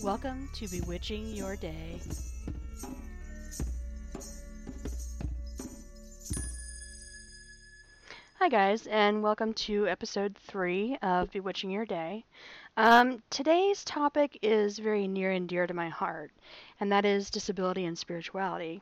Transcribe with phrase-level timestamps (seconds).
[0.00, 2.00] Welcome to Bewitching Your Day.
[8.38, 12.24] Hi, guys, and welcome to episode three of Bewitching Your Day.
[12.76, 16.30] Um, today's topic is very near and dear to my heart,
[16.78, 18.80] and that is disability and spirituality.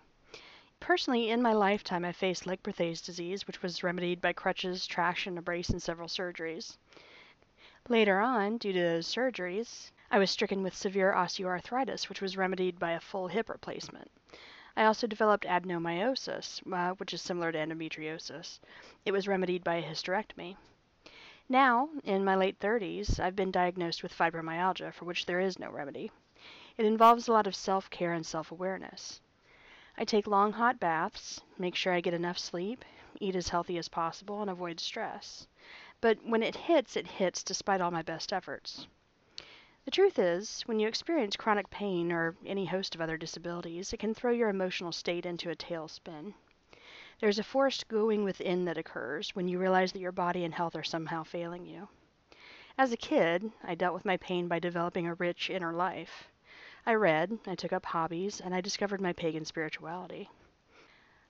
[0.81, 5.43] Personally, in my lifetime, I faced Legg-Perthes disease, which was remedied by crutches, traction, a
[5.43, 6.77] brace, and several surgeries.
[7.89, 12.79] Later on, due to those surgeries, I was stricken with severe osteoarthritis, which was remedied
[12.79, 14.11] by a full hip replacement.
[14.77, 18.61] I also developed adenomyosis, uh, which is similar to endometriosis.
[19.05, 20.57] It was remedied by a hysterectomy.
[21.49, 25.71] Now, in my late 30s, I've been diagnosed with fibromyalgia, for which there is no
[25.71, 26.13] remedy.
[26.77, 29.21] It involves a lot of self care and self awareness.
[29.99, 32.85] I take long hot baths, make sure I get enough sleep,
[33.19, 35.49] eat as healthy as possible, and avoid stress.
[36.01, 38.87] But when it hits, it hits despite all my best efforts.
[39.87, 43.99] The truth is, when you experience chronic pain or any host of other disabilities, it
[43.99, 46.35] can throw your emotional state into a tailspin.
[47.21, 50.75] There's a forced going within that occurs when you realize that your body and health
[50.75, 51.87] are somehow failing you.
[52.77, 56.33] As a kid, I dealt with my pain by developing a rich inner life.
[56.85, 60.29] I read, I took up hobbies, and I discovered my pagan spirituality.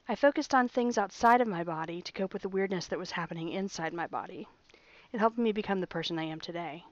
[0.09, 3.11] I focused on things outside of my body to cope with the weirdness that was
[3.11, 4.48] happening inside my body.
[5.13, 6.87] It helped me become the person I am today.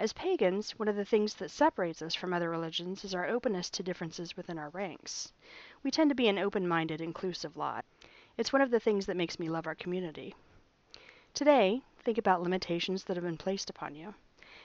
[0.00, 3.68] As pagans, one of the things that separates us from other religions is our openness
[3.68, 5.30] to differences within our ranks.
[5.82, 7.84] We tend to be an open minded, inclusive lot.
[8.38, 10.34] It's one of the things that makes me love our community.
[11.34, 14.14] Today, think about limitations that have been placed upon you.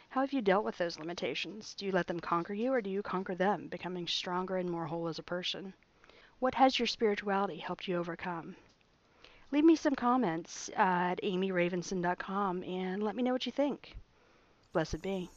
[0.07, 1.73] How have you dealt with those limitations?
[1.73, 4.85] Do you let them conquer you, or do you conquer them, becoming stronger and more
[4.85, 5.73] whole as a person?
[6.39, 8.55] What has your spirituality helped you overcome?
[9.51, 13.97] Leave me some comments at amyravenson.com and let me know what you think.
[14.75, 15.29] Blessed be.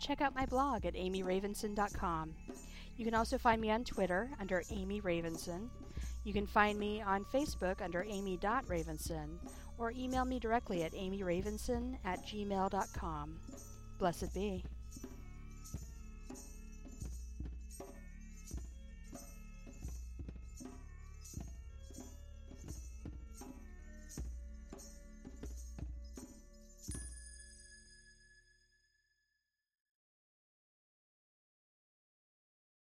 [0.00, 2.34] Check out my blog at amyravenson.com.
[2.96, 5.68] You can also find me on Twitter under Amy Ravenson.
[6.24, 9.38] You can find me on Facebook under amy.ravenson
[9.78, 13.38] or email me directly at amyravenson at gmail.com.
[14.00, 14.64] Blessed be.